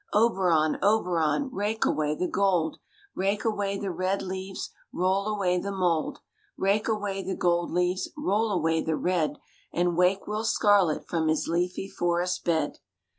[0.11, 2.79] \ Oberon, Oberon, rake away the gold,
[3.13, 6.21] Rake away the red leaves, roll away the mould,
[6.57, 9.37] Rake away the gold leaves, roll away the red,
[9.71, 12.79] And wake Will Scarlett from his leafy forest bed.